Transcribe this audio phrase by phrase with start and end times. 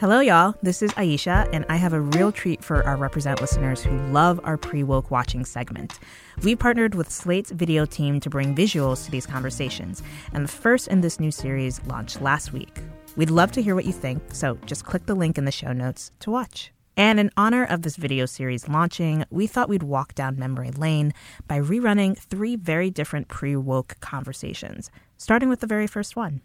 [0.00, 0.54] Hello, y'all.
[0.62, 4.40] This is Aisha, and I have a real treat for our Represent listeners who love
[4.44, 5.98] our pre woke watching segment.
[6.42, 10.88] We partnered with Slate's video team to bring visuals to these conversations, and the first
[10.88, 12.80] in this new series launched last week.
[13.14, 15.74] We'd love to hear what you think, so just click the link in the show
[15.74, 16.72] notes to watch.
[16.96, 21.12] And in honor of this video series launching, we thought we'd walk down memory lane
[21.46, 26.40] by rerunning three very different pre woke conversations, starting with the very first one.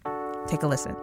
[0.46, 0.94] Take a listen.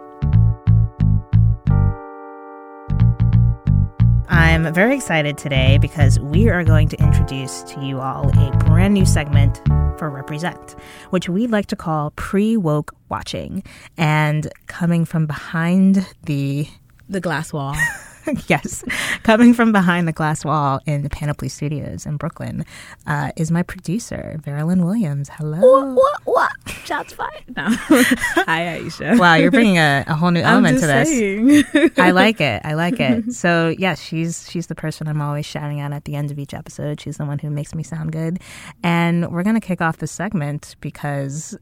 [4.28, 8.94] I'm very excited today because we are going to introduce to you all a brand
[8.94, 9.60] new segment
[9.98, 10.76] for Represent,
[11.10, 13.62] which we like to call pre woke watching.
[13.96, 16.66] And coming from behind the
[17.08, 17.76] the glass wall.
[18.48, 18.84] yes,
[19.22, 22.64] coming from behind the glass wall in the Panoply Studios in Brooklyn
[23.06, 25.28] uh, is my producer, Veralyn Williams.
[25.28, 25.58] Hello.
[25.58, 25.94] What?
[25.94, 26.20] What?
[26.24, 26.70] What?
[26.84, 27.44] Shots fired.
[27.56, 27.64] No.
[27.68, 29.18] Hi, Aisha.
[29.18, 31.08] Wow, you're bringing a, a whole new element to this.
[31.08, 31.90] Saying.
[31.96, 32.62] I like it.
[32.64, 33.32] I like it.
[33.32, 36.54] So yes, she's she's the person I'm always shouting at at the end of each
[36.54, 37.00] episode.
[37.00, 38.40] She's the one who makes me sound good,
[38.82, 41.56] and we're gonna kick off the segment because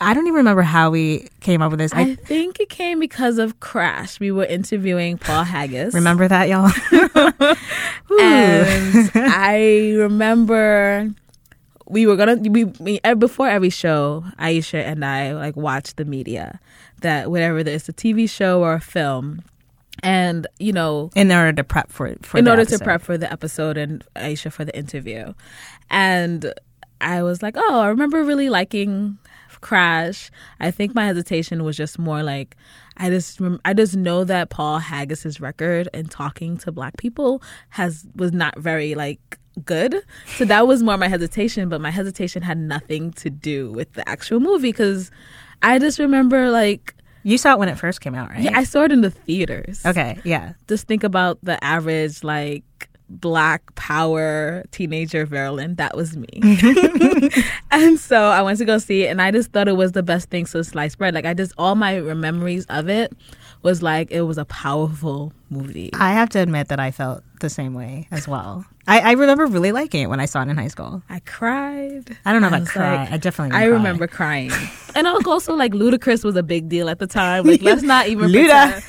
[0.00, 1.92] I don't even remember how we came up with this.
[1.92, 4.18] I, I, think it came because of Crash.
[4.18, 5.94] We were interviewing Paul Haggis.
[5.94, 6.70] Remember that, y'all?
[8.20, 11.10] and I remember
[11.86, 16.60] we were gonna we, we before every show, Aisha and I like watch the media
[17.00, 19.42] that whatever it's a TV show or a film.
[20.02, 22.78] And you know, in order to prep for for in order episode.
[22.78, 25.34] to prep for the episode and Aisha for the interview,
[25.90, 26.52] and
[27.00, 29.18] I was like, oh, I remember really liking
[29.60, 30.30] Crash.
[30.60, 32.56] I think my hesitation was just more like
[32.96, 38.06] I just I just know that Paul Haggis's record and talking to black people has
[38.16, 40.02] was not very like good.
[40.36, 44.08] So that was more my hesitation, but my hesitation had nothing to do with the
[44.08, 45.10] actual movie cuz
[45.62, 46.94] I just remember like
[47.24, 48.40] you saw it when it first came out, right?
[48.40, 49.84] Yeah, I saw it in the theaters.
[49.84, 50.52] Okay, yeah.
[50.68, 52.64] Just think about the average like
[53.08, 55.76] black power teenager Veralyn.
[55.76, 56.28] That was me.
[57.70, 60.02] and so I went to go see it and I just thought it was the
[60.02, 61.14] best thing since sliced bread.
[61.14, 63.12] Like I just all my memories of it
[63.62, 65.90] was like it was a powerful movie.
[65.94, 68.64] I have to admit that I felt the same way as well.
[68.86, 71.02] I, I remember really liking it when I saw it in high school.
[71.10, 72.16] I cried.
[72.24, 72.96] I don't know about cry.
[72.96, 73.56] Like, I definitely.
[73.56, 73.66] I cry.
[73.66, 74.50] remember crying,
[74.94, 77.44] and also like Ludacris was a big deal at the time.
[77.44, 78.82] Like let's not even Luda.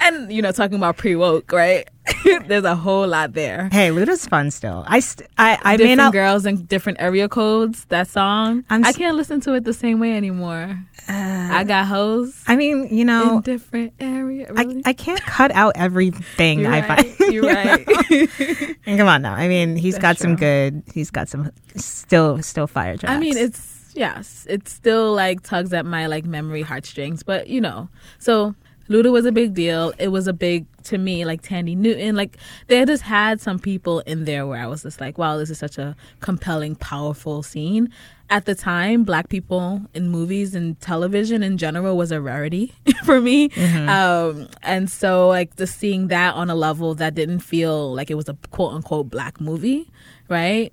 [0.00, 1.88] and you know, talking about pre woke, right?
[2.46, 3.68] There's a whole lot there.
[3.72, 4.84] Hey, Luda's fun still.
[4.86, 7.86] I st- I I different may not girls in different area codes.
[7.86, 8.64] That song.
[8.68, 10.78] I'm I can not listen to it the same way anymore.
[11.08, 11.12] Uh,
[11.52, 12.42] I got hoes.
[12.46, 14.52] I mean, you know, in different area.
[14.52, 14.82] Really?
[14.84, 17.06] I I can't cut out everything You're I right.
[17.18, 17.32] find.
[17.32, 18.76] You're right.
[18.86, 19.34] and come on now.
[19.34, 20.24] I mean, he's That's got true.
[20.24, 20.82] some good.
[20.92, 23.12] He's got some still still fire tracks.
[23.14, 27.60] I mean, it's yes, it still like tugs at my like memory heartstrings, but you
[27.60, 27.88] know,
[28.18, 28.54] so
[28.88, 29.92] Luda was a big deal.
[29.98, 32.14] It was a big to me, like Thandie Newton.
[32.14, 32.36] Like
[32.66, 35.58] they just had some people in there where I was just like, wow, this is
[35.58, 37.90] such a compelling, powerful scene.
[38.30, 42.74] At the time, black people in movies and television in general was a rarity
[43.04, 43.50] for me.
[43.50, 43.88] Mm-hmm.
[43.88, 48.14] Um, and so like just seeing that on a level that didn't feel like it
[48.14, 49.90] was a quote unquote black movie,
[50.28, 50.72] right?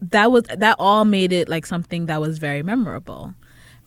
[0.00, 3.34] That was that all made it like something that was very memorable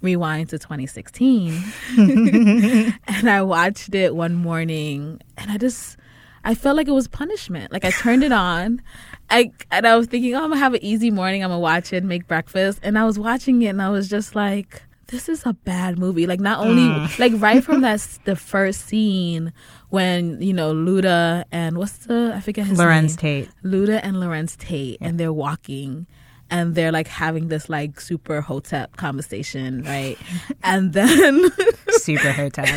[0.01, 1.61] rewind to 2016
[1.97, 5.97] and i watched it one morning and i just
[6.43, 7.71] i felt like it was punishment.
[7.71, 8.81] Like i turned it on
[9.29, 11.43] I, and i was thinking oh i'm gonna have an easy morning.
[11.43, 12.79] I'm gonna watch it make breakfast.
[12.81, 16.27] And i was watching it and i was just like this is a bad movie.
[16.27, 17.19] Like not only Mm.
[17.23, 19.51] like right from that the first scene
[19.89, 23.45] when you know luda and what's the i forget his Larenz name.
[23.45, 23.49] Tate.
[23.63, 26.05] luda and larenz tate and they're walking
[26.51, 30.17] and they're like having this like super hotep conversation, right?
[30.63, 31.49] and then
[31.89, 32.67] Super hotep.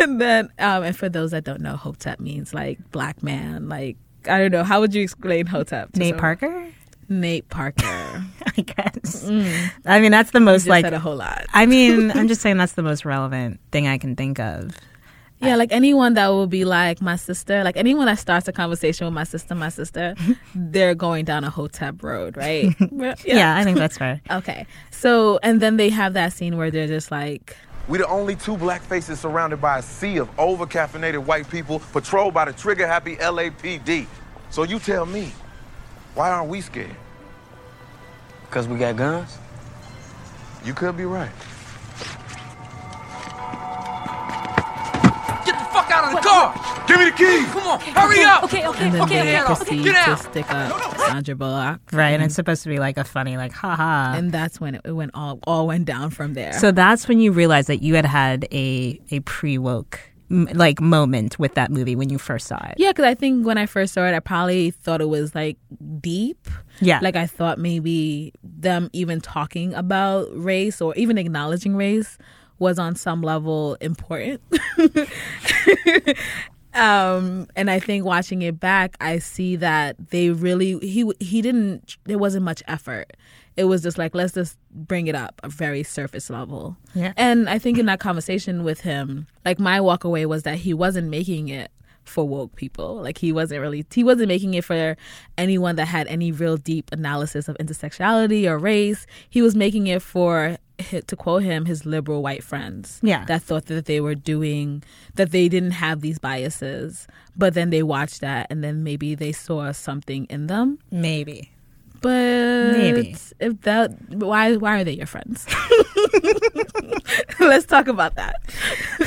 [0.00, 3.96] and then um and for those that don't know, hotep means like black man, like
[4.28, 5.92] I don't know, how would you explain hotep?
[5.92, 6.20] to Nate someone?
[6.20, 6.68] Parker.
[7.08, 7.84] Nate Parker.
[8.58, 9.24] I guess.
[9.84, 10.84] I mean, that's the most like.
[10.84, 11.46] said a whole lot.
[11.52, 14.72] I mean, I'm just saying that's the most relevant thing I can think of.
[15.40, 19.06] Yeah, like anyone that will be like my sister, like anyone that starts a conversation
[19.06, 20.14] with my sister, my sister,
[20.54, 22.74] they're going down a hotep road, right?
[23.24, 23.56] Yeah.
[23.56, 24.20] I think that's fair.
[24.30, 24.66] Okay.
[24.90, 27.56] So, and then they have that scene where they're just like,
[27.88, 32.34] We the only two black faces surrounded by a sea of over-caffeinated white people patrolled
[32.34, 34.06] by the trigger-happy LAPD.
[34.50, 35.32] So you tell me,
[36.14, 36.96] Why aren't we scared?
[38.48, 39.36] Because we got guns?
[40.64, 41.30] You could be right.
[46.06, 46.84] Out of the car!
[46.86, 47.46] Give me the keys!
[47.52, 48.44] Come on, hurry up!
[48.44, 49.44] Okay, okay, And then okay, they okay.
[49.44, 50.18] proceed Get to out.
[50.20, 51.80] stick up Sandra Bullock.
[51.92, 54.16] Right, and it's supposed to be like a funny, like, haha.
[54.16, 56.52] And that's when it, it went all all went down from there.
[56.54, 61.38] So that's when you realized that you had had a a pre woke like moment
[61.38, 62.74] with that movie when you first saw it.
[62.78, 65.56] Yeah, because I think when I first saw it, I probably thought it was like
[66.00, 66.48] deep.
[66.80, 66.98] Yeah.
[67.00, 72.18] Like I thought maybe them even talking about race or even acknowledging race
[72.58, 74.40] was on some level important.
[76.74, 81.96] um and i think watching it back i see that they really he he didn't
[82.04, 83.12] there wasn't much effort
[83.56, 87.14] it was just like let's just bring it up a very surface level Yeah.
[87.16, 90.74] and i think in that conversation with him like my walk away was that he
[90.74, 91.70] wasn't making it
[92.04, 94.96] for woke people like he wasn't really he wasn't making it for
[95.38, 100.02] anyone that had any real deep analysis of intersectionality or race he was making it
[100.02, 103.24] for to quote him his liberal white friends Yeah.
[103.26, 104.82] that thought that they were doing
[105.14, 107.06] that they didn't have these biases
[107.36, 111.50] but then they watched that and then maybe they saw something in them Maybe.
[112.02, 113.16] but Maybe.
[113.40, 115.46] if that why why are they your friends
[117.40, 118.36] let's talk about that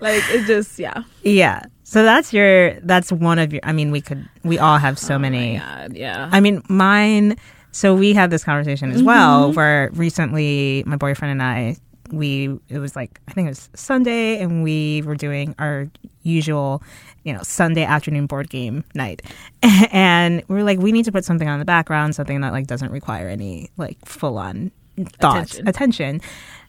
[0.00, 1.62] like it just yeah Yeah.
[1.84, 5.16] So that's your that's one of your I mean we could we all have so
[5.16, 7.36] oh many God, yeah I mean, mine.
[7.72, 9.56] So we had this conversation as well, mm-hmm.
[9.56, 11.76] where recently my boyfriend and I,
[12.10, 15.90] we it was like I think it was Sunday, and we were doing our
[16.22, 16.82] usual,
[17.24, 19.22] you know, Sunday afternoon board game night,
[19.62, 22.66] and we are like, we need to put something on the background, something that like
[22.66, 24.70] doesn't require any like full on
[25.20, 25.68] thoughts, Attention.
[25.68, 26.20] attention.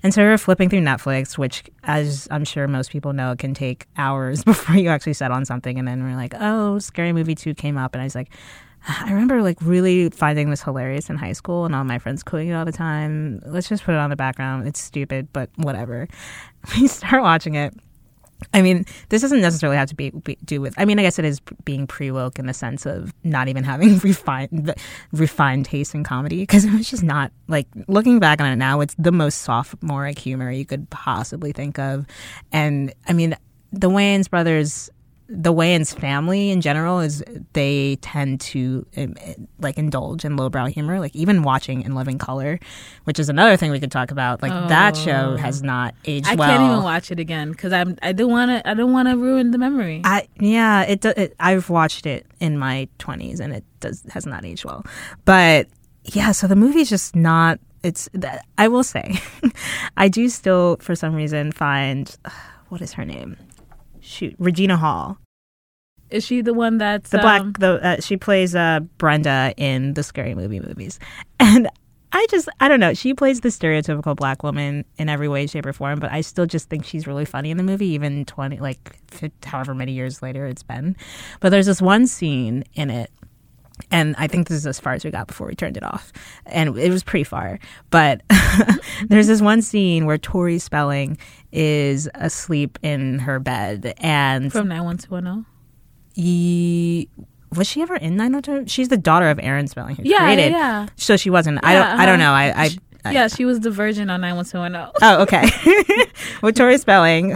[0.01, 3.53] And so we were flipping through Netflix, which, as I'm sure most people know, can
[3.53, 5.77] take hours before you actually set on something.
[5.77, 7.93] And then we're like, oh, Scary Movie 2 came up.
[7.93, 8.29] And I was like,
[8.87, 12.49] I remember like really finding this hilarious in high school and all my friends quoting
[12.49, 13.41] it all the time.
[13.45, 14.67] Let's just put it on the background.
[14.67, 16.07] It's stupid, but whatever.
[16.79, 17.73] We start watching it.
[18.53, 20.73] I mean, this doesn't necessarily have to be, be do with.
[20.77, 23.65] I mean, I guess it is being pre woke in the sense of not even
[23.65, 24.73] having refined
[25.11, 28.79] refined taste in comedy because it was just not like looking back on it now.
[28.79, 32.05] It's the most sophomoric humor you could possibly think of,
[32.53, 33.35] and I mean,
[33.73, 34.89] the Wayans brothers
[35.27, 37.23] the Wayans family in general is
[37.53, 39.15] they tend to um,
[39.59, 40.99] like indulge in lowbrow humor.
[40.99, 42.59] Like even watching In Living Color,
[43.05, 44.41] which is another thing we could talk about.
[44.41, 46.49] Like that show has not aged I well.
[46.49, 49.07] I can't even watch it again because I'm I don't want to I don't want
[49.07, 50.01] to ruin the memory.
[50.03, 51.35] I yeah, it, it.
[51.39, 54.85] I've watched it in my twenties, and it does has not aged well.
[55.25, 55.67] But
[56.03, 57.59] yeah, so the movie's just not.
[57.81, 58.09] It's.
[58.57, 59.19] I will say,
[59.97, 62.15] I do still, for some reason, find
[62.69, 63.37] what is her name?
[64.13, 65.17] Shoot, Regina Hall,
[66.09, 67.41] Is she the one that's the black.
[67.41, 70.99] um, The uh, she plays uh, Brenda in the Scary Movie movies,
[71.39, 71.67] and.
[72.15, 72.93] I just, I don't know.
[72.93, 76.45] She plays the stereotypical black woman in every way, shape, or form, but I still
[76.45, 78.99] just think she's really funny in the movie, even 20, like,
[79.43, 80.95] however many years later it's been.
[81.39, 83.09] But there's this one scene in it
[83.93, 86.11] and I think this is as far as we got before we turned it off,
[86.45, 87.59] and it was pretty far.
[87.91, 88.21] But
[89.07, 91.17] there's this one scene where Tori Spelling
[91.51, 95.45] is asleep in her bed, and from 91210?
[96.15, 97.07] he,
[97.55, 98.67] was she ever in 902?
[98.69, 100.51] She's the daughter of Aaron Spelling, who Yeah, created.
[100.51, 100.87] yeah.
[100.95, 101.59] So she wasn't.
[101.63, 101.87] I don't.
[101.87, 102.31] I don't uh-huh.
[102.31, 102.33] know.
[102.33, 102.63] I.
[102.65, 102.69] I
[103.05, 104.91] I- Yeah, she was the virgin on 91210.
[105.01, 105.43] Oh, okay.
[106.41, 107.33] With Tori Spelling,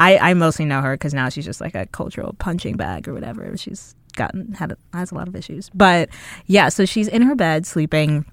[0.00, 3.14] I, I mostly know her because now she's just like a cultural punching bag or
[3.14, 3.56] whatever.
[3.56, 6.08] She's gotten had a, has a lot of issues, but
[6.46, 6.68] yeah.
[6.68, 8.24] So she's in her bed sleeping,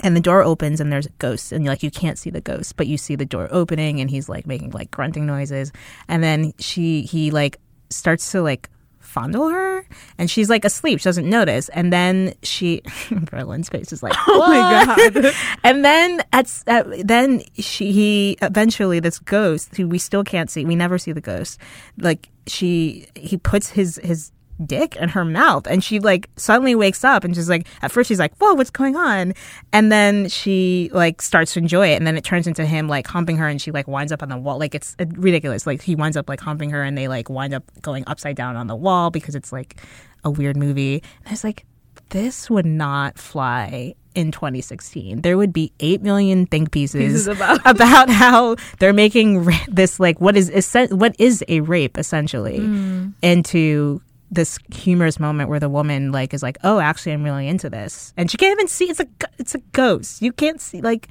[0.00, 2.76] and the door opens and there's a ghost, and like you can't see the ghost,
[2.76, 5.72] but you see the door opening, and he's like making like grunting noises,
[6.08, 7.58] and then she he like
[7.90, 8.70] starts to like
[9.16, 9.86] fondle her
[10.18, 11.00] and she's like asleep.
[11.00, 11.70] She doesn't notice.
[11.70, 15.34] And then she Veralyn's face is like oh my god.
[15.64, 20.66] And then at, at then she he eventually this ghost who we still can't see
[20.66, 21.58] we never see the ghost
[21.98, 24.32] like she he puts his his
[24.64, 25.66] dick in her mouth.
[25.66, 28.70] And she like suddenly wakes up and she's like at first she's like whoa what's
[28.70, 29.34] going on?
[29.72, 31.96] And then she like starts to enjoy it.
[31.96, 34.28] And then it turns into him like humping her and she like winds up on
[34.28, 34.58] the wall.
[34.58, 35.66] Like it's ridiculous.
[35.66, 38.56] Like he winds up like humping her and they like wind up going upside down
[38.56, 39.76] on the wall because it's like
[40.24, 41.02] a weird movie.
[41.20, 41.64] And i was like
[42.10, 47.60] this would not fly in 2016 there would be 8 million think pieces Pieces about-
[47.66, 50.50] about how they're making ra- this like what is
[50.90, 53.12] what is a rape essentially mm.
[53.22, 57.70] into this humorous moment where the woman like is like oh actually i'm really into
[57.70, 59.06] this and she can't even see it's a
[59.38, 61.08] it's a ghost you can't see like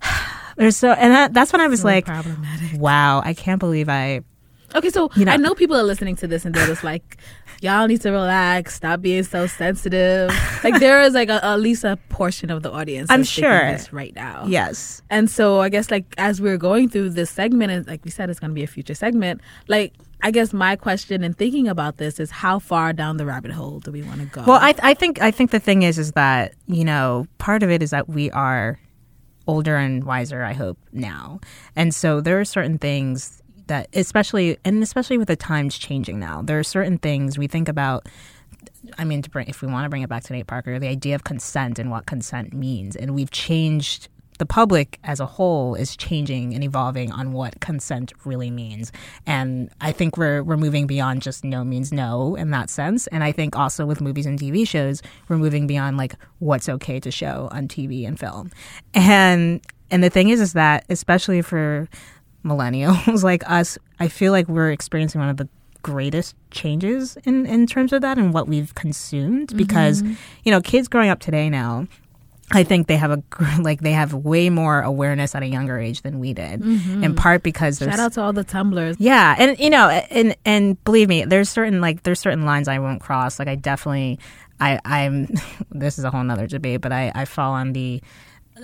[0.56, 2.80] there's so and that, that's when i was like problematic.
[2.80, 4.20] wow i can't believe i
[4.74, 7.18] Okay, so You know- I know people are listening to this and they're just like,
[7.60, 10.30] y'all need to relax, stop being so sensitive.
[10.64, 13.08] like there is like a, at least a portion of the audience.
[13.10, 13.70] I'm sure.
[13.70, 14.46] this right now.
[14.46, 15.02] Yes.
[15.10, 18.30] And so I guess like as we're going through this segment, and like we said,
[18.30, 19.40] it's going to be a future segment.
[19.68, 19.94] Like
[20.24, 23.80] I guess my question in thinking about this is how far down the rabbit hole
[23.80, 24.42] do we want to go?
[24.46, 27.70] Well, I I think I think the thing is is that you know part of
[27.70, 28.80] it is that we are
[29.46, 30.42] older and wiser.
[30.42, 31.40] I hope now,
[31.76, 36.40] and so there are certain things that, especially and especially with the times changing now,
[36.40, 38.08] there are certain things we think about.
[38.96, 40.88] I mean, to bring, if we want to bring it back to Nate Parker, the
[40.88, 44.08] idea of consent and what consent means, and we've changed.
[44.38, 48.90] The public as a whole is changing and evolving on what consent really means,
[49.26, 53.06] and I think we're we're moving beyond just no means no in that sense.
[53.08, 56.98] And I think also with movies and TV shows, we're moving beyond like what's okay
[57.00, 58.50] to show on TV and film.
[58.92, 59.60] And
[59.90, 61.88] and the thing is, is that especially for
[62.44, 65.48] millennials like us, I feel like we're experiencing one of the
[65.84, 70.14] greatest changes in, in terms of that and what we've consumed because mm-hmm.
[70.42, 71.86] you know kids growing up today now
[72.54, 73.22] I think they have a
[73.60, 77.42] like they have way more awareness at a younger age than we did in part
[77.42, 78.96] because there's Shout out to all the tumblers.
[78.98, 82.78] yeah, and you know, and and believe me, there's certain like there's certain lines I
[82.78, 83.38] won't cross.
[83.38, 84.18] Like I definitely,
[84.60, 85.28] I I'm.
[85.70, 88.00] This is a whole nother debate, but I I fall on the.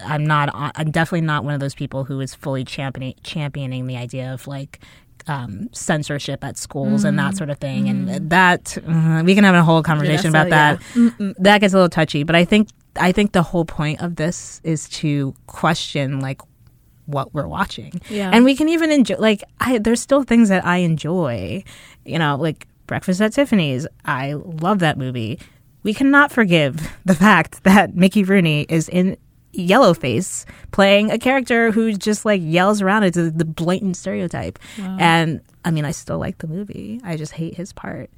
[0.04, 0.50] I'm not.
[0.54, 4.46] I'm definitely not one of those people who is fully championing championing the idea of
[4.46, 4.78] like.
[5.26, 9.54] Um, censorship at schools and that sort of thing, and that uh, we can have
[9.54, 11.34] a whole conversation that's about a- that.
[11.38, 14.60] That gets a little touchy, but I think I think the whole point of this
[14.64, 16.40] is to question like
[17.06, 18.00] what we're watching.
[18.08, 18.30] Yeah.
[18.32, 21.64] And we can even enjoy like I there's still things that I enjoy.
[22.04, 23.86] You know, like Breakfast at Tiffany's.
[24.04, 25.38] I love that movie.
[25.82, 29.16] We cannot forgive the fact that Mickey Rooney is in
[29.54, 33.04] Yellowface playing a character who just like yells around.
[33.04, 34.58] It's the blatant stereotype.
[34.78, 37.00] And I mean, I still like the movie.
[37.04, 38.10] I just hate his part.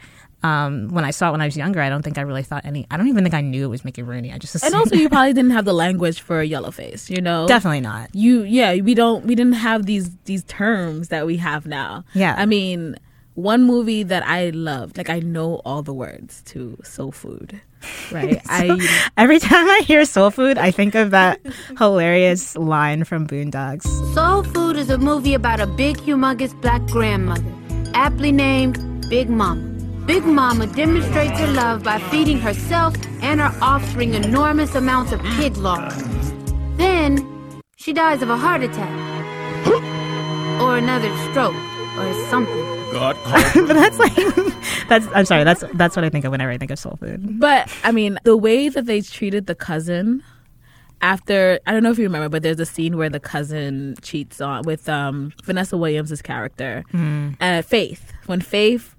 [0.42, 2.64] Um, when I saw it when I was younger, I don't think I really thought
[2.64, 2.86] any.
[2.90, 4.32] I don't even think I knew it was Mickey Rooney.
[4.32, 7.20] I just And assumed- also, you probably didn't have the language for yellow face, you
[7.20, 7.46] know?
[7.46, 8.08] definitely not.
[8.14, 12.34] you yeah we don't we didn't have these these terms that we have now Yeah.
[12.38, 12.96] i mean
[13.34, 17.60] one movie that i loved like i know all the words to soul food
[18.12, 18.64] right i
[19.16, 21.40] Every time I hear soul food, I think of that
[21.78, 23.86] hilarious line from Boondocks.
[24.14, 27.44] Soul Food is a movie about a big, humongous black grandmother,
[27.94, 29.71] aptly named Big Mama.
[30.06, 35.56] Big Mama demonstrates her love by feeding herself and her offspring enormous amounts of pig
[35.56, 35.92] lard.
[36.76, 38.90] Then, she dies of a heart attack.
[40.60, 41.54] or another stroke,
[41.98, 42.56] or something.
[42.92, 43.16] God
[43.54, 44.14] but that's like
[44.88, 47.40] that's I'm sorry, that's that's what I think of whenever I think of soul food.
[47.40, 50.22] but i mean the way that they treated the cousin
[51.00, 54.42] after i don't know if you remember but there's a scene where the cousin cheats
[54.42, 56.84] on with um vanessa williams' character
[57.40, 58.94] uh, faith when faith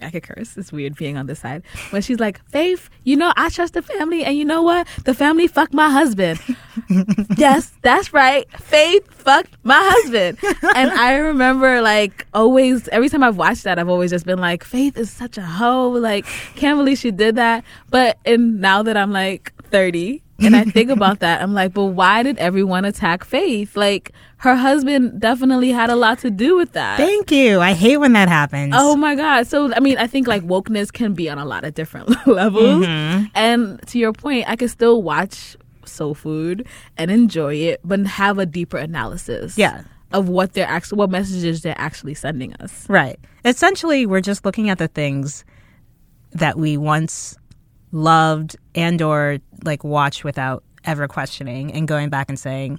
[0.00, 0.56] I could curse.
[0.56, 1.62] It's weird being on this side.
[1.90, 4.86] When she's like, Faith, you know, I trust the family, and you know what?
[5.04, 6.40] The family fucked my husband.
[7.36, 8.50] yes, that's right.
[8.60, 10.38] Faith fucked my husband.
[10.74, 14.64] and I remember, like, always, every time I've watched that, I've always just been like,
[14.64, 15.90] Faith is such a hoe.
[15.90, 16.26] Like,
[16.56, 17.64] can't believe she did that.
[17.90, 21.86] But and now that I'm like 30, and I think about that, I'm like, but
[21.86, 23.76] why did everyone attack Faith?
[23.76, 26.98] Like, her husband definitely had a lot to do with that.
[26.98, 27.60] Thank you.
[27.60, 28.74] I hate when that happens.
[28.76, 29.46] Oh my god!
[29.46, 32.84] So I mean, I think like wokeness can be on a lot of different levels.
[32.86, 33.26] Mm-hmm.
[33.34, 36.66] And to your point, I could still watch Soul Food
[36.96, 39.56] and enjoy it, but have a deeper analysis.
[39.56, 39.84] Yeah.
[40.12, 42.88] Of what they're actually, what messages they're actually sending us.
[42.88, 43.18] Right.
[43.44, 45.44] Essentially, we're just looking at the things
[46.32, 47.36] that we once
[47.96, 52.78] loved and or like watched without ever questioning and going back and saying,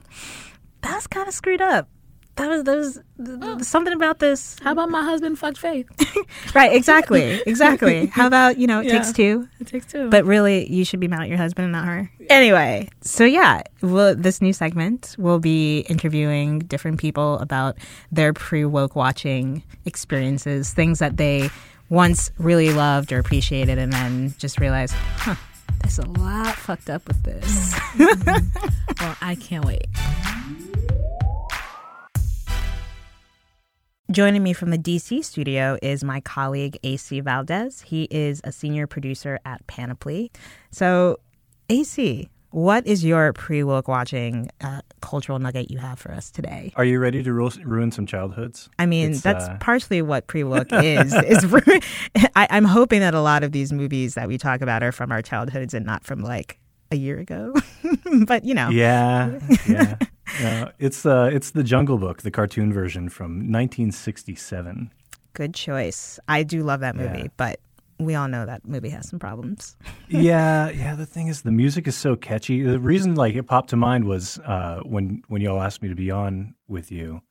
[0.81, 1.89] that's kind of screwed up.
[2.36, 4.57] That was, there was th- something about this.
[4.62, 5.88] How about my husband fucked Faith?
[6.53, 7.41] Right, exactly.
[7.47, 8.05] Exactly.
[8.07, 8.91] How about, you know, it Yeah.
[9.00, 9.47] takes two?
[9.59, 10.09] It takes two.
[10.09, 12.12] But really, you should be mad at your husband and not her.
[12.29, 17.77] Anyway, so yeah, well, this new segment will be interviewing different people about
[18.12, 21.50] their pre woke watching experiences, things that they
[21.89, 25.36] once really loved or appreciated, and then just realized, huh,
[25.82, 27.79] there's a lot fucked up with this.
[29.00, 29.88] well, I can't wait.
[34.10, 37.82] Joining me from the DC studio is my colleague AC Valdez.
[37.82, 40.32] He is a senior producer at Panoply.
[40.72, 41.17] So,
[41.70, 46.72] AC, what is your pre woke watching uh, cultural nugget you have for us today?
[46.75, 48.70] Are you ready to ru- ruin some childhoods?
[48.80, 51.13] I mean, It's, that's uh, partially what pre woke is.
[51.13, 51.62] is ru-
[52.36, 55.12] I, I'm hoping that a lot of these movies that we talk about are from
[55.12, 56.60] our childhoods and not from like
[56.92, 57.54] a year ago.
[58.25, 59.98] but you know, Yeah, yeah.
[60.44, 64.92] Uh, it's uh, it's the Jungle Book, the cartoon version from 1967.
[65.34, 66.20] Good choice.
[66.27, 67.27] I do love that movie, Yeah.
[67.38, 67.60] but
[68.00, 69.75] we all know that movie has some problems.
[70.08, 70.96] yeah, yeah.
[70.96, 72.62] The thing is, the music is so catchy.
[72.62, 75.96] The reason like it popped to mind was uh, when when y'all asked me to
[75.96, 77.22] be on with you.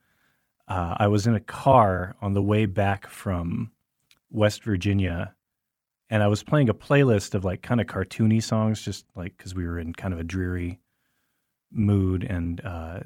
[0.68, 3.70] Uh, I was in a car on the way back from
[4.30, 5.35] West Virginia,
[6.11, 9.54] and I was playing a playlist of like kind of cartoony songs, just like because
[9.54, 10.80] we were in kind of a dreary
[11.70, 12.25] mood.
[12.25, 13.00] And uh,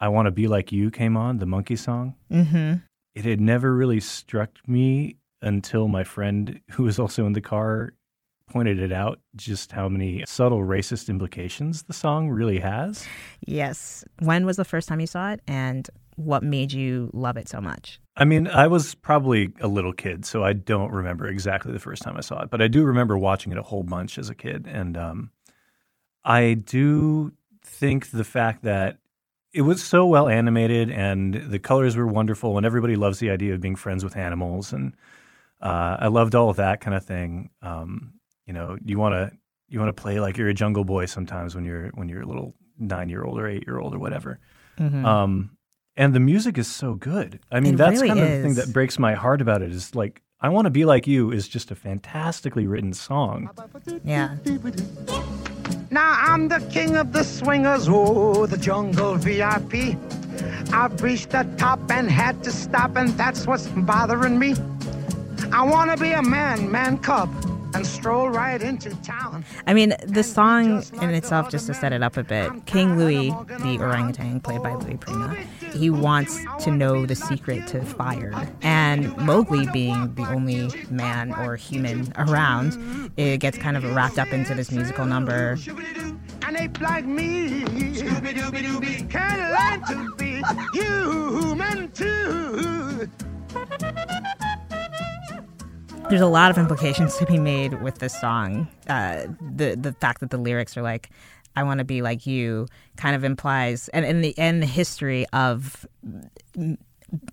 [0.00, 2.14] "I Want to Be Like You" came on, the Monkey song.
[2.30, 2.76] Mm-hmm.
[3.14, 7.92] It had never really struck me until my friend, who was also in the car,
[8.48, 13.06] pointed it out just how many subtle racist implications the song really has.
[13.46, 14.04] Yes.
[14.18, 17.60] When was the first time you saw it, and what made you love it so
[17.60, 17.98] much?
[18.16, 22.02] I mean, I was probably a little kid, so I don't remember exactly the first
[22.02, 24.34] time I saw it, but I do remember watching it a whole bunch as a
[24.34, 24.66] kid.
[24.68, 25.30] And um,
[26.22, 27.32] I do
[27.64, 28.98] think the fact that
[29.54, 33.54] it was so well animated and the colors were wonderful, and everybody loves the idea
[33.54, 34.74] of being friends with animals.
[34.74, 34.94] And
[35.62, 37.50] uh, I loved all of that kind of thing.
[37.62, 38.14] Um,
[38.46, 39.36] you know, you want to
[39.68, 42.26] you want to play like you're a jungle boy sometimes when you're when you're a
[42.26, 44.38] little nine year old or eight year old or whatever.
[44.78, 45.04] Mhm.
[45.04, 45.56] Um,
[45.96, 47.38] and the music is so good.
[47.50, 49.70] I mean, It that's really kind of the thing that breaks my heart about it.
[49.72, 53.50] Is like, I want to be like you is just a fantastically written song.
[54.04, 54.36] Yeah.
[55.90, 59.96] Now I'm the king of the swingers, oh, the jungle VIP.
[60.72, 64.54] I've reached the top and had to stop, and that's what's bothering me.
[65.52, 67.30] I wanna be a man, man cub,
[67.74, 69.44] and stroll right into town.
[69.66, 73.30] I mean, the song in itself, just to set it up a bit, King Louis,
[73.60, 75.36] the orangutan played by Louis Prima,
[75.74, 78.32] he wants to know the secret to fire.
[78.62, 84.32] And Mowgli, being the only man or human around, it gets kind of wrapped up
[84.32, 85.58] into this musical number.
[86.46, 87.64] And ape like me.
[89.10, 90.42] Can learn to be
[90.72, 92.41] human too.
[96.12, 98.68] There's a lot of implications to be made with this song.
[98.86, 101.08] Uh, the the fact that the lyrics are like,
[101.56, 102.66] "I want to be like you,"
[102.98, 105.86] kind of implies, and in the and the history of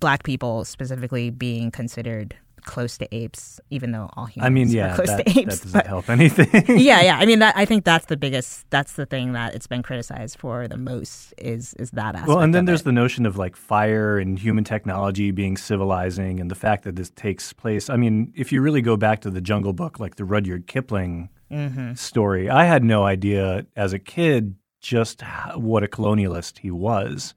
[0.00, 4.72] black people specifically being considered close to apes, even though all humans I mean, are
[4.72, 5.60] yeah, close that, to that apes.
[5.60, 6.48] doesn't but- help anything.
[6.78, 7.16] yeah, yeah.
[7.18, 8.68] I mean, that, I think that's the biggest.
[8.70, 12.28] That's the thing that it's been criticized for the most is is that aspect.
[12.28, 12.84] Well, and then there's it.
[12.84, 17.10] the notion of like fire and human technology being civilizing, and the fact that this
[17.10, 17.88] takes place.
[17.90, 21.28] I mean, if you really go back to the Jungle Book, like the Rudyard Kipling
[21.50, 21.98] Mhm.
[21.98, 25.22] story, I had no idea as a kid just
[25.56, 27.34] what a colonialist he was,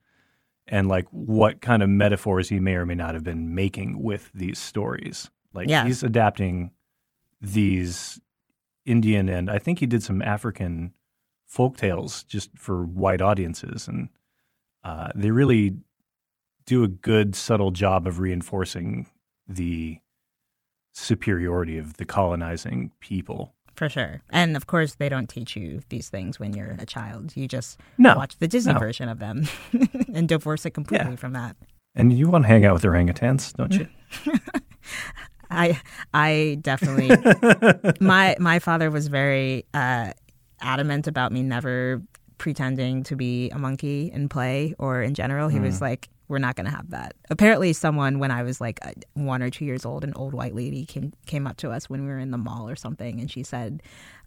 [0.68, 4.32] and like what kind of metaphors he may or may not have been making with
[4.34, 5.30] these stories.
[5.54, 5.86] Like Yeah.
[5.86, 6.72] he's adapting
[7.42, 8.20] these
[8.86, 10.94] Indian and I think he did some African
[11.46, 14.10] folk tales just for white audiences, and
[14.84, 15.76] uh, they really
[16.66, 19.08] do a good subtle job of reinforcing
[19.48, 20.00] the
[20.94, 23.54] superiority of the colonizing people.
[23.76, 24.22] For sure.
[24.30, 27.36] And of course, they don't teach you these things when you're a child.
[27.36, 28.80] You just No, watch the Disney no.
[28.80, 29.48] version of them
[30.14, 31.16] and divorce it completely Yeah.
[31.18, 31.56] from that.
[31.96, 33.88] And you want to hang out with orangutans, don't you?
[35.50, 35.80] I
[36.14, 37.12] I definitely
[38.00, 40.12] my my father was very uh,
[40.62, 42.02] adamant about me never
[42.40, 45.48] pretending to be a monkey in play or in general.
[45.50, 45.82] He was Mm.
[45.82, 49.42] like, "We're not going to have that." Apparently, someone when I was like uh, one
[49.42, 52.08] or two years old, an old white lady came came up to us when we
[52.08, 53.82] were in the mall or something, and she said.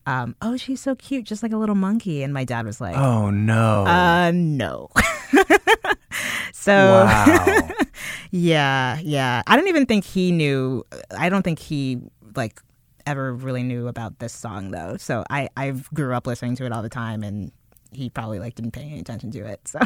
[0.08, 2.22] Um, oh, she's so cute, just like a little monkey.
[2.22, 3.84] And my dad was like, Oh no!
[3.84, 4.88] uh, no.
[6.52, 7.68] so, Wow.
[8.30, 9.42] yeah, yeah.
[9.48, 10.84] I don't even think he knew.
[11.18, 11.98] I don't think he
[12.36, 12.60] like
[13.04, 14.96] ever really knew about this song though.
[14.96, 17.50] So I I grew up listening to it all the time, and
[17.96, 19.66] he probably like didn't pay any attention to it.
[19.66, 19.80] So,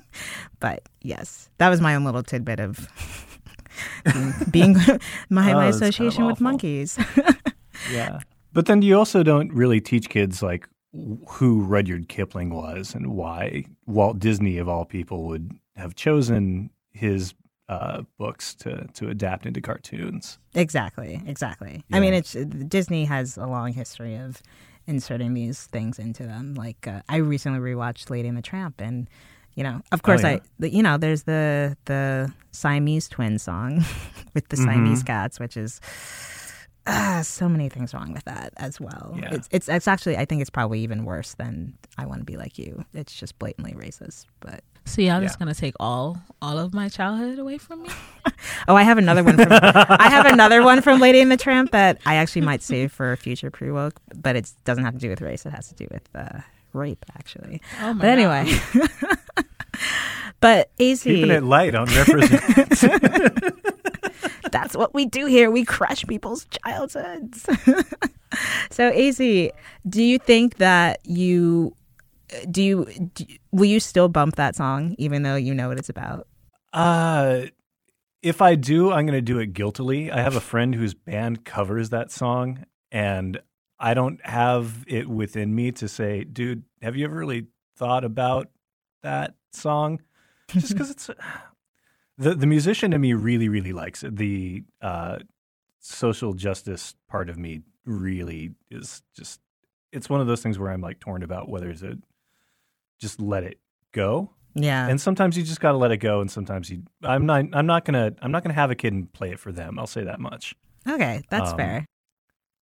[0.60, 2.88] but yes, that was my own little tidbit of
[4.50, 4.74] being
[5.30, 6.98] my Oh, my that's kind of association with monkeys.
[7.90, 8.20] yeah.
[8.52, 10.68] But then you also don't really teach kids like
[11.26, 17.32] who Rudyard Kipling was and why Walt Disney of all people would have chosen his
[17.70, 20.38] uh, books to to adapt into cartoons.
[20.54, 21.82] Exactly, exactly.
[21.90, 24.42] I mean, it's Disney has a long history of
[24.86, 26.54] inserting these things into them.
[26.54, 29.08] Like uh, I recently rewatched Lady and the Tramp, and
[29.54, 30.38] you know, of course, yeah.
[30.60, 33.84] I you know, there's the the Siamese twin song
[34.34, 34.64] with the Mhm.
[34.64, 35.80] Siamese cats, which is.
[36.86, 39.14] Ah, so many things wrong with that as well.
[39.16, 39.34] Yeah.
[39.34, 42.36] It's, it's it's actually I think it's probably even worse than I want to be
[42.36, 42.84] like you.
[42.92, 44.26] It's just blatantly racist.
[44.40, 47.90] But So y'all just gonna take all all of my childhood away from me?
[48.68, 49.36] Oh, I have another one.
[49.36, 52.92] From, I have another one from Lady and the Tramp that I actually might save
[52.92, 55.46] for a future pre woke, but it doesn't have to do with race.
[55.46, 56.40] It has to do with uh,
[56.72, 57.60] rape, actually.
[57.80, 58.52] Oh my but anyway,
[60.40, 63.54] but AC, Keeping it light on represent.
[64.50, 65.50] that's what we do here.
[65.50, 67.46] We crush people's childhoods.
[68.70, 69.52] so, AC,
[69.88, 71.76] do you think that you
[72.50, 75.90] do you do, will you still bump that song even though you know what it's
[75.90, 76.26] about?
[76.72, 77.42] Uh
[78.22, 80.10] if I do, I'm going to do it guiltily.
[80.10, 83.40] I have a friend whose band covers that song, and
[83.80, 88.48] I don't have it within me to say, dude, have you ever really thought about
[89.02, 90.00] that song?
[90.48, 91.10] Just because it's
[92.22, 94.16] the the musician in me really really likes it.
[94.16, 95.18] The uh,
[95.80, 99.40] social justice part of me really is just.
[99.92, 101.98] It's one of those things where I'm like torn about whether to
[102.98, 103.58] just let it
[103.92, 104.88] go Yeah.
[104.88, 107.66] and sometimes you just got to let it go and sometimes you i'm not i'm
[107.66, 110.04] not gonna i'm not gonna have a kid and play it for them i'll say
[110.04, 110.54] that much
[110.88, 111.84] okay, that's Um, fair.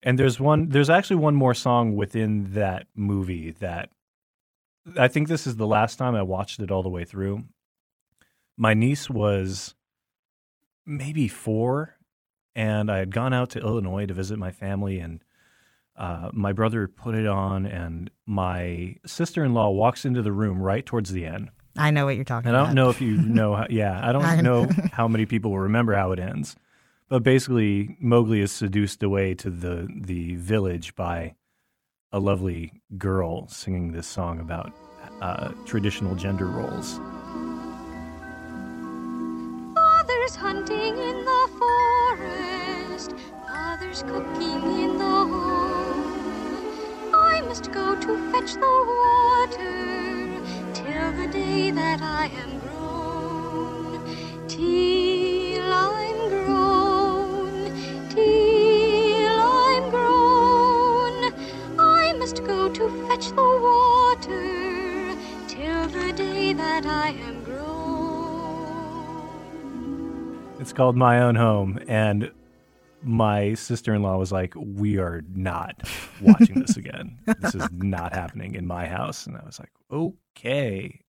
[0.02, 3.90] and there's one there's actually one more song within that movie that
[4.98, 7.44] i think this is the last time i watched it all the way through
[8.56, 9.74] my niece was
[10.86, 11.96] maybe four
[12.54, 15.22] and i had gone out to illinois to visit my family and
[15.96, 21.12] uh, my brother put it on and my sister-in-law walks into the room right towards
[21.12, 23.56] the end I know what you're talking and I don't know if you know.
[23.56, 26.54] How, yeah, I I- don't know how many people will remember how it ends.
[27.08, 31.34] But basically, Mowgli is seduced away to the the village by
[32.12, 34.72] a lovely girl singing this song about
[35.20, 37.00] uh, traditional gender roles.
[44.06, 46.66] In the home.
[47.14, 50.40] I must go to fetch the water
[50.74, 54.00] till the day that I am grown.
[54.46, 57.72] Till I'm grown,
[58.10, 61.32] till I'm grown.
[61.78, 65.16] I must go to fetch the water
[65.48, 67.64] till the day that I am grown.
[70.60, 72.30] It's called My Own Home, and
[73.04, 75.82] my sister in law was like, "We are not
[76.20, 77.18] watching this again.
[77.40, 81.00] this is not happening in my house." And I was like, "Okay,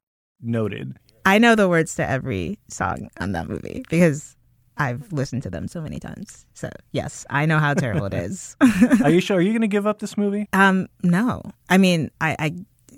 [0.42, 4.36] noted." I know the words to every song on that movie because
[4.78, 6.46] I've listened to them so many times.
[6.54, 8.56] So yes, I know how terrible it is.
[9.04, 9.38] Are you sure?
[9.38, 10.48] Are you going to give up this movie?
[10.54, 11.42] Um, no.
[11.70, 12.56] I mean, I, I,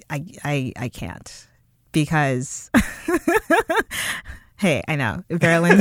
[0.10, 1.48] I, I, I can't
[1.92, 2.70] because.
[4.58, 5.80] hey, I know Veralyn.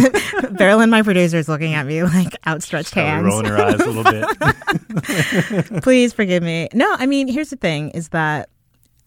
[0.56, 3.24] Veralyn, my producer, is looking at me like outstretched hands.
[3.26, 5.82] rolling her eyes a little bit.
[5.82, 6.68] Please forgive me.
[6.74, 8.48] No, I mean, here's the thing: is that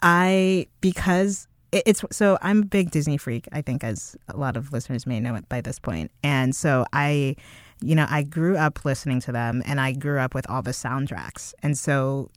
[0.01, 3.47] I because it- it's so I'm a big Disney freak.
[3.51, 6.85] I think, as a lot of listeners may know it by this point, and so
[6.93, 7.35] I,
[7.81, 10.71] you know, I grew up listening to them, and I grew up with all the
[10.71, 12.29] soundtracks, and so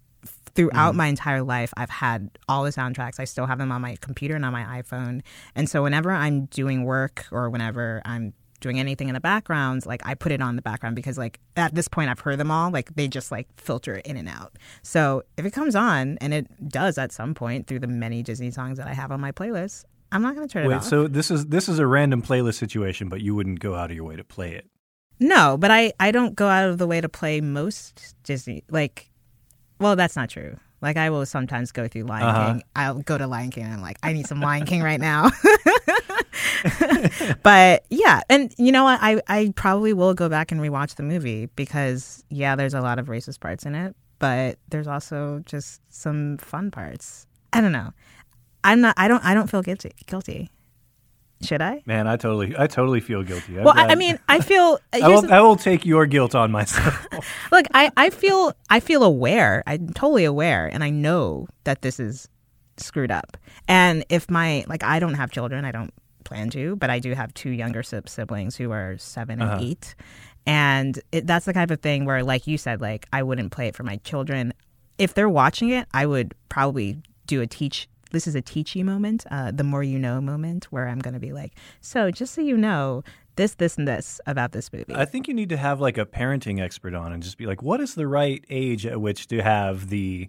[0.55, 0.97] throughout mm.
[0.97, 3.19] my entire life i've had all the soundtracks.
[3.19, 5.23] I still have them on my computer and on my iphone.
[5.55, 10.01] And so whenever i'm doing work or whenever i'm doing anything in the background like
[10.07, 12.71] i put it on the background because like at this point i've heard them all
[12.71, 14.53] like they just like filter in and out.
[14.83, 18.51] So if it comes on and it does at some point through the many disney
[18.51, 20.85] songs that i have on my playlist i'm not going to turn it Wait, off.
[20.85, 23.97] so this is this is a random playlist situation, but you wouldn't go out of
[23.97, 24.67] your way to play it.
[25.19, 29.11] No, but I I don't go out of the way to play most Disney like
[29.83, 30.57] well, that's not true.
[30.81, 32.53] Like I will sometimes go through Lion Uh-huh.
[32.55, 32.63] King.
[32.75, 35.31] I'll go to Lion King and I'm like, I need some Lion King right now.
[37.43, 38.99] but yeah, and you know what?
[39.03, 42.99] I I probably will go back and rewatch the movie because yeah, there's a lot
[42.99, 47.27] of racist parts in it, but there's also just some fun parts.
[47.53, 47.93] I don't know.
[48.65, 50.51] I'm not I don't I don't feel guilty guilty.
[51.43, 51.83] Should I?
[51.87, 53.55] Man, I totally I totally feel guilty.
[53.55, 56.51] Well, I, I mean, I feel I will, the- I will take your guilt on
[56.53, 57.07] myself.
[57.53, 59.63] Look, I, I feel I feel aware.
[59.67, 62.29] I'm totally aware, and I know that this is
[62.77, 63.37] screwed up.
[63.69, 65.65] And if my like, I don't have children.
[65.65, 65.93] I don't
[66.25, 69.59] plan to, but I do have two younger siblings who are 7 and Uh-huh.
[69.61, 69.95] eight,
[70.47, 73.67] and it, that's the kind of thing where, like you said, like I wouldn't play
[73.69, 74.53] it for my children.
[74.99, 77.89] If they're watching it, I would probably do a teach.
[78.13, 81.21] This is a teachy moment, uh, the more you know moment, where I'm going to
[81.21, 83.03] be like, so just so you know,
[83.37, 84.95] this, this, and this about this movie.
[84.95, 87.63] I think you need to have like a parenting expert on and just be like,
[87.63, 90.29] what is the right age at which to have the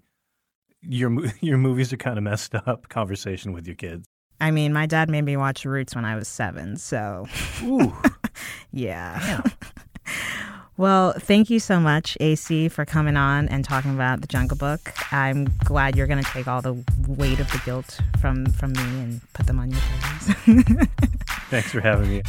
[0.82, 4.08] your your movies are kind of messed up conversation with your kids?
[4.41, 7.28] I mean, my dad made me watch Roots when I was seven, so
[8.72, 9.41] yeah.
[10.77, 14.93] Well, thank you so much, AC, for coming on and talking about the Jungle Book.
[15.12, 16.73] I'm glad you're going to take all the
[17.07, 20.88] weight of the guilt from from me and put them on your shoulders.
[21.49, 22.21] Thanks for having me.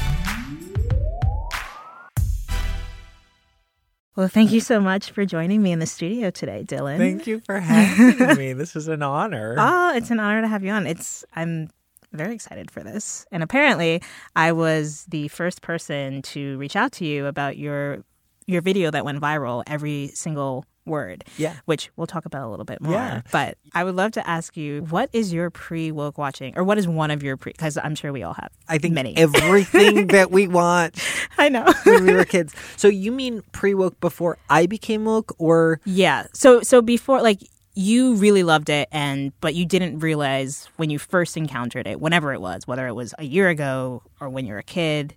[4.17, 6.99] well, thank you so much for joining me in the studio today, Dylan.
[6.99, 8.53] Thank you for having me.
[8.55, 9.57] This is an honor.
[9.59, 10.87] Oh, it's an honor to have you on.
[10.87, 11.71] It's I'm
[12.13, 13.27] very excited for this.
[13.33, 14.03] And apparently,
[14.37, 18.05] I was the first person to reach out to you about your
[18.47, 19.63] your video that went viral.
[19.67, 21.25] Every single word.
[21.39, 21.55] Yeah.
[21.65, 22.93] Which we'll talk about a little bit more.
[22.93, 23.23] Yeah.
[23.33, 26.77] But I would love to ask you, what is your pre woke watching, or what
[26.79, 27.53] is one of your pre?
[27.53, 28.51] Because I'm sure we all have.
[28.69, 29.17] I think many.
[29.17, 31.01] everything that we watched
[31.39, 31.73] I know.
[31.85, 32.55] when we were kids.
[32.77, 36.27] So you mean pre woke before I became woke, or Yeah.
[36.35, 37.41] So so before like
[37.77, 42.33] you really loved it and but you didn't realize when you first encountered it, whenever
[42.33, 45.15] it was, whether it was a year ago or when you're a kid,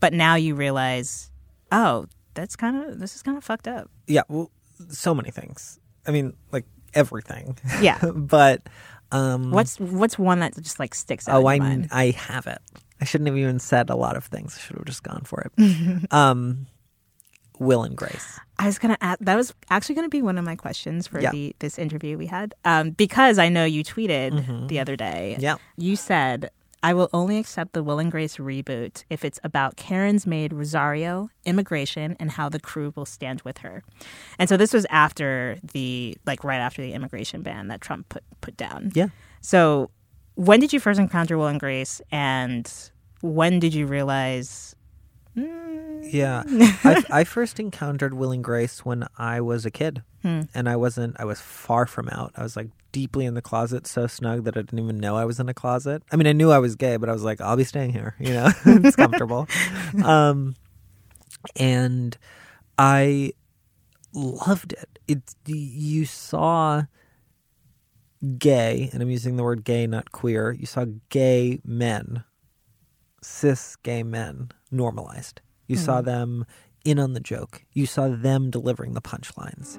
[0.00, 1.30] but now you realize,
[1.72, 2.06] oh,
[2.38, 3.90] that's kind of this is kind of fucked up.
[4.06, 4.50] yeah, well,
[4.88, 5.78] so many things.
[6.06, 7.58] I mean, like everything.
[7.80, 7.98] Yeah.
[8.14, 8.62] but
[9.12, 11.42] um, What's what's one that just like sticks out?
[11.42, 11.88] Oh, I mind?
[11.90, 12.58] I have it.
[13.00, 14.56] I shouldn't have even said a lot of things.
[14.56, 16.12] I should have just gone for it.
[16.12, 16.66] um,
[17.58, 18.38] Will and Grace.
[18.58, 19.18] I was gonna ask.
[19.20, 21.30] That was actually gonna be one of my questions for Yeah.
[21.32, 24.68] the this interview we had, um, because I know you tweeted Mhm.
[24.68, 25.36] the other day.
[25.40, 25.56] Yeah.
[25.76, 26.50] You said,
[26.82, 31.30] "I will only accept the Will and Grace reboot if it's about Karen's maid Rosario,
[31.44, 33.82] immigration, and how the crew will stand with her."
[34.38, 38.22] And so this was after the like right after the immigration ban that Trump put
[38.40, 38.92] put down.
[38.94, 39.08] Yeah.
[39.40, 39.90] So
[40.34, 42.72] when did you first encounter Will and Grace, and
[43.20, 44.74] when did you realize?
[45.34, 46.42] Yeah,
[46.84, 50.42] I, I first encountered Will and Grace when I was a kid, Hmm.
[50.54, 51.16] and I wasn't.
[51.20, 52.32] I was far from out.
[52.36, 55.24] I was like deeply in the closet, so snug that I didn't even know I
[55.24, 56.02] was in a closet.
[56.12, 58.14] I mean, I knew I was gay, but I was like, I'll be staying here.
[58.18, 59.46] You know, it's comfortable.
[60.04, 60.54] um,
[61.56, 62.16] and
[62.78, 63.32] I
[64.14, 64.98] loved it.
[65.06, 66.84] It you saw
[68.38, 70.52] gay, and I'm using the word gay, not queer.
[70.52, 72.24] You saw gay men,
[73.22, 75.40] cis gay men, normalized.
[75.66, 76.04] You saw Mhm.
[76.04, 76.46] them
[76.84, 77.64] in on the joke.
[77.72, 79.78] You saw them delivering the punchlines.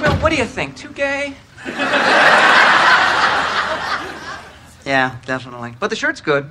[0.00, 0.76] Well, what do you think?
[0.76, 1.34] Too gay?
[4.86, 5.74] Yeah, definitely.
[5.78, 6.50] But the shirt's good.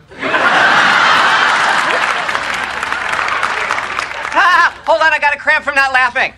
[4.31, 6.33] Ah, hold on, I got a cramp from not laughing.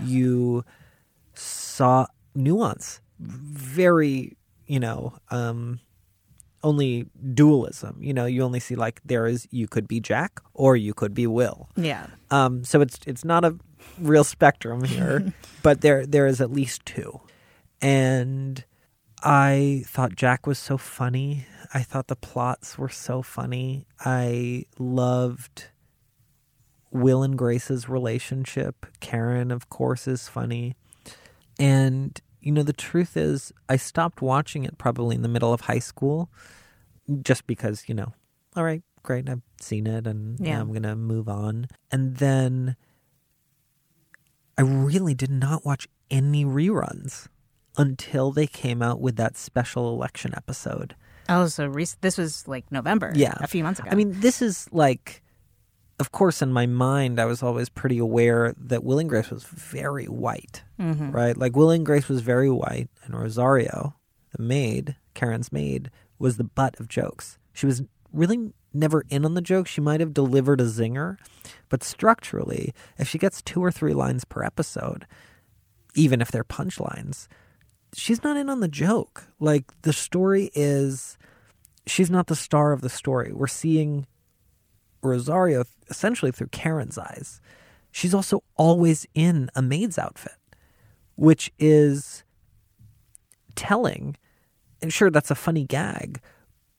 [0.00, 0.64] You
[1.34, 4.36] saw nuance, very,
[4.66, 5.80] you know, um,
[6.62, 7.98] only dualism.
[8.00, 11.14] You know, you only see like there is you could be Jack or you could
[11.14, 11.68] be Will.
[11.76, 12.06] Yeah.
[12.30, 13.56] Um, so it's it's not a
[13.98, 17.20] real spectrum here, but there there is at least two,
[17.80, 18.64] and
[19.22, 21.46] I thought Jack was so funny.
[21.74, 23.86] I thought the plots were so funny.
[24.00, 25.68] I loved
[26.90, 28.86] Will and Grace's relationship.
[29.00, 30.74] Karen, of course, is funny,
[31.58, 35.62] and you know the truth is, I stopped watching it probably in the middle of
[35.62, 36.28] high school,
[37.22, 38.12] just because you know,
[38.56, 40.60] all right, great, I've seen it, and Yeah.
[40.60, 42.76] I'm gonna move on, and then
[44.58, 47.28] I really did not watch any reruns
[47.78, 50.94] until they came out with that special election episode.
[51.28, 53.12] Oh, so rec- this was like November.
[53.14, 53.34] Yeah.
[53.40, 53.88] a few months ago.
[53.90, 55.22] I mean, this is like,
[55.98, 59.44] of course, in my mind, I was always pretty aware that Will and Grace was
[59.44, 61.14] very white, Mhm.
[61.14, 61.36] right?
[61.36, 63.94] Like, Will and Grace was very white, and Rosario,
[64.36, 67.38] the maid, Karen's maid, was the butt of jokes.
[67.52, 67.82] She was
[68.12, 69.66] really never in on the joke.
[69.66, 71.16] She might have delivered a zinger,
[71.68, 75.06] but structurally, if she gets two or three lines per episode,
[75.94, 77.28] even if they're punchlines,
[77.94, 79.24] she's not in on the joke.
[79.40, 81.18] Like the story is
[81.86, 83.32] she's not the star of the story.
[83.32, 84.06] We're seeing
[85.02, 87.40] Rosario essentially through Karen's eyes.
[87.90, 90.36] She's also always in a maid's outfit,
[91.16, 92.24] which is
[93.54, 94.16] telling.
[94.80, 96.20] And sure, that's a funny gag,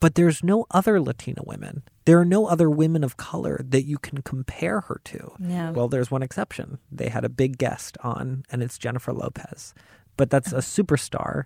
[0.03, 1.81] but there's no other Latina women.
[2.03, 5.31] There are no other women of color that you can compare her to.
[5.39, 5.71] Yeah.
[5.71, 6.79] Well, there's one exception.
[6.91, 9.73] They had a big guest on, and it's Jennifer Lopez.
[10.17, 11.45] But that's a superstar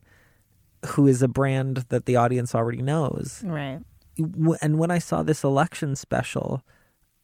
[0.87, 3.43] who is a brand that the audience already knows.
[3.45, 3.81] Right.
[4.17, 6.63] And when I saw this election special,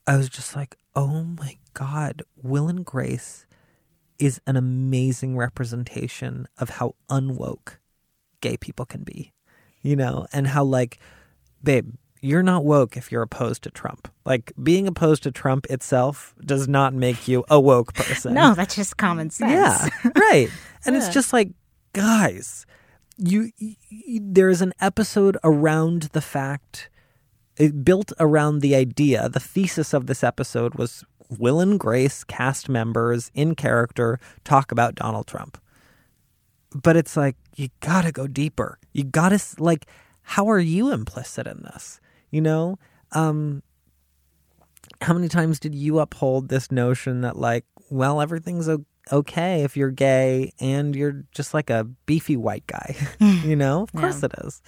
[0.06, 3.48] I was just like, oh my God, Will and Grace
[4.20, 7.80] is an amazing representation of how unwoke
[8.40, 9.34] gay people can be,
[9.82, 11.00] you know, and how, like,
[11.64, 14.08] babe, you're not woke if you're opposed to Trump.
[14.26, 18.34] Like, being opposed to Trump itself does not make you a woke person.
[18.34, 19.52] No, that's just common sense.
[19.52, 20.50] Yeah, right.
[20.86, 21.52] And it's just like,
[21.92, 22.66] guys,
[23.18, 26.90] you, you there's an episode around the fact
[27.58, 29.30] it built around the idea.
[29.30, 34.96] The thesis of this episode was Will and Grace cast members in character talk about
[34.96, 35.58] Donald Trump.
[36.74, 38.80] But it's like you got to go deeper.
[38.94, 39.86] You got to like
[40.24, 42.00] how are you implicit in this?
[42.32, 42.78] You know?
[43.12, 43.62] Um
[45.02, 48.70] how many times did you uphold this notion that like well everything's
[49.12, 53.92] okay if you're gay and you're just like a beefy white guy you know of
[53.94, 54.28] course Yeah.
[54.28, 54.62] it is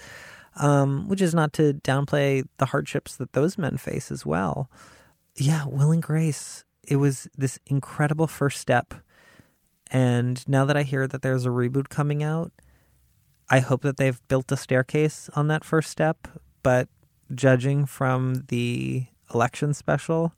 [0.57, 4.71] um, which is not to downplay the hardships that those men face as well.
[5.35, 8.93] Yeah, Will and Grace, it was this incredible first step.
[9.91, 12.53] And now that I hear that there's a reboot coming out,
[13.49, 16.27] I hope that they've built a staircase on that first step.
[16.63, 16.87] But
[17.33, 20.33] judging from the election special,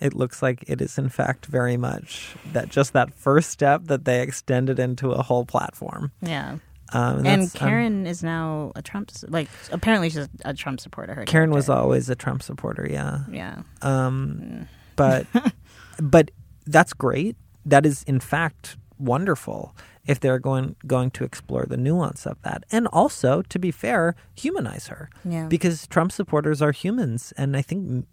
[0.00, 4.04] it looks like it is in fact very much that just that first step that
[4.04, 6.12] they extended into a whole platform.
[6.20, 6.58] Yeah.
[6.92, 11.14] Um, and um, Karen is now a Trump, like apparently she's a Trump supporter.
[11.14, 13.20] Her Karen was always a Trump supporter, yeah.
[13.30, 13.62] Yeah.
[13.82, 15.26] Um, but
[16.00, 16.30] but
[16.66, 17.36] that's great.
[17.64, 19.74] That is in fact wonderful
[20.06, 22.64] if they're going going to explore the nuance of that.
[22.70, 25.10] And also, to be fair, humanize her.
[25.24, 25.46] Yeah.
[25.46, 28.06] Because Trump supporters are humans and I think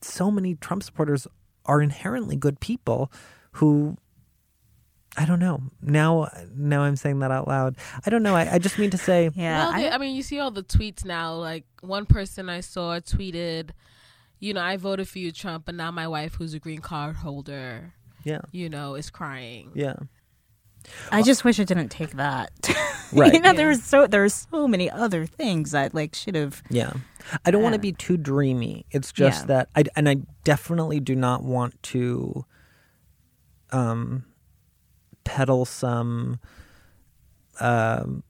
[0.00, 1.26] so many Trump supporters
[1.64, 3.10] are inherently good people
[3.52, 3.96] who
[5.14, 5.60] I don't know.
[5.82, 7.76] Now, now I'm saying that out loud.
[8.06, 8.34] I don't know.
[8.34, 9.68] I, I just mean to say, Yeah.
[9.68, 11.34] Well, they- I, mean, you see all the tweets now.
[11.34, 13.70] Like one person I saw tweeted,
[14.40, 17.16] "You know, I voted for you, Trump, but now my wife, who's a green card
[17.16, 17.92] holder,
[18.24, 19.96] yeah, you know, is crying." yeah.
[21.10, 22.50] I just wish it didn't take that.
[23.14, 23.34] Right.
[23.34, 26.62] you know, there was so there were so many other things that like should have.
[26.70, 26.94] Yeah.
[27.44, 28.86] I don't want to Uh, be too dreamy.
[28.90, 29.46] It's just yeah.
[29.48, 32.46] that I and I definitely do not want to
[33.70, 34.24] um
[35.24, 36.40] peddle some
[37.60, 38.22] um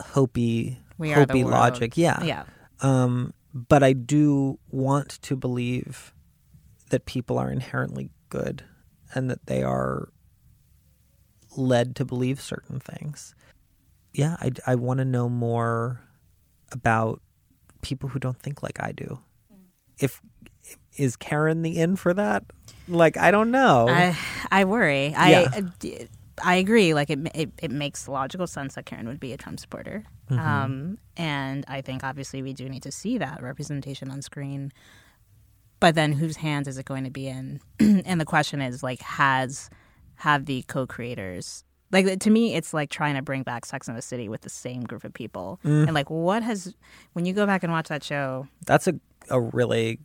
[0.00, 1.96] hopey We hopey logic.
[1.96, 2.22] Yeah.
[2.22, 2.44] Yeah.
[2.82, 6.12] Um but I do want to believe
[6.90, 8.64] that people are inherently good
[9.14, 10.10] and that they are
[11.56, 13.34] led to believe certain things.
[14.12, 16.00] Yeah, I, I want to know more
[16.72, 17.20] about
[17.82, 19.20] people who don't think like I do.
[19.98, 20.20] If
[20.96, 22.44] is Karen the in for that?
[22.88, 23.88] Like I don't know.
[23.88, 24.16] I
[24.50, 25.14] I worry.
[25.14, 25.30] I
[25.82, 26.04] Yeah.
[26.42, 26.92] I agree.
[26.92, 30.04] Like it, it it makes logical sense that Karen would be a Trump supporter.
[30.30, 30.38] Mhm.
[30.38, 34.72] Um, and I think obviously we do need to see that representation on screen.
[35.80, 37.60] But then whose hands is it going to be in?
[37.80, 39.70] and the question is like has
[40.16, 44.02] have the co-creators like to me it's like trying to bring back Sex and the
[44.02, 45.60] City with the same group of people.
[45.64, 45.84] Mm.
[45.84, 46.74] And like what has
[47.12, 48.94] when you go back and watch that show, that's a
[49.30, 50.00] a really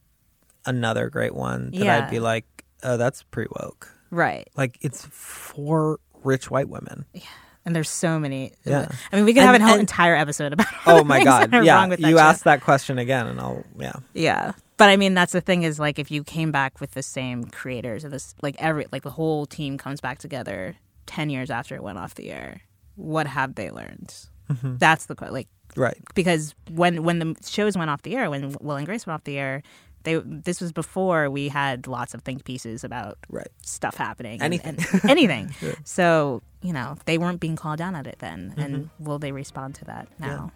[0.65, 1.97] another great one that Yeah.
[2.06, 2.45] I'd be like,
[2.84, 3.89] oh, that's pre woke.
[4.12, 4.47] right.
[4.56, 7.06] Like it's for rich white women.
[7.13, 7.21] Yeah
[7.63, 8.54] and there's so many.
[8.65, 8.88] Yeah.
[9.12, 11.52] I mean, we could And- have an whole and- entire episode about Oh my god.
[11.54, 11.76] Yeah.
[11.76, 13.93] wrong with that You ask that question again and I'll yeah.
[14.13, 14.54] Yeah.
[14.82, 17.44] But I mean, that's the thing is like if you came back with the same
[17.46, 21.76] creators or this, like every, like the whole team comes back together 10 years after
[21.76, 22.62] it went off the air,
[22.96, 24.13] what have they learned?
[24.50, 24.80] Mhm.
[24.80, 25.34] That's the question.
[25.36, 25.98] Like, Right.
[26.15, 29.24] because when, when the shows went off the air, when Will and Grace went off
[29.24, 29.62] the air,
[30.04, 33.48] they, this was before we had lots of think pieces about right.
[33.62, 34.41] stuff happening.
[34.41, 34.78] and- Anything.
[35.04, 35.54] and anything.
[35.62, 35.76] Yeah.
[35.84, 38.56] So, you know, they weren't being called down at it then.
[38.58, 39.04] And Mm-hmm.
[39.06, 40.52] will they respond to that now?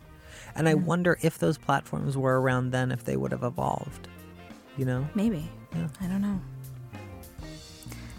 [0.55, 4.07] And I wonder if those platforms were around then if they would have evolved.
[4.77, 5.07] You know?
[5.15, 5.49] Maybe.
[5.73, 5.87] Yeah.
[6.01, 6.39] I don't know.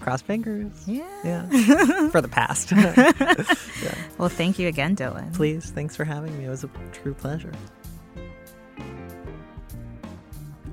[0.01, 0.73] Cross fingers.
[0.87, 1.05] Yeah.
[1.25, 2.11] Yeah.
[2.11, 2.71] for the past.
[2.73, 3.95] yeah.
[4.19, 5.35] Well, thank you again, Dylan.
[5.35, 6.45] Please, thanks for having me.
[6.45, 7.53] It was a true pleasure.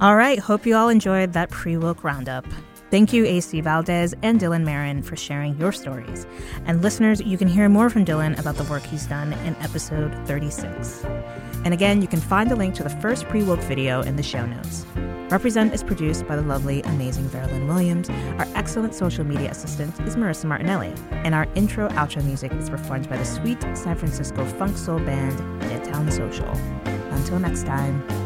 [0.01, 2.45] All right, hope you all enjoyed that pre woke roundup.
[2.91, 6.27] Thank you, AC Valdez and Dylan Marron, for sharing your stories.
[6.65, 10.13] And listeners, you can hear more from Dylan about the work he's done in episode
[10.27, 11.03] 36.
[11.65, 14.21] And again, you can find a link to the first pre woke video in the
[14.21, 14.85] show notes.
[15.33, 18.07] Represent is produced by the lovely, amazing Veralyn Williams.
[18.07, 20.93] Our excellent social media assistant is Marissa Martinelli.
[21.09, 25.39] And our intro outro music is performed by the sweet San Francisco funk soul band
[25.63, 26.51] Midtown Social.
[27.15, 28.22] Until next time.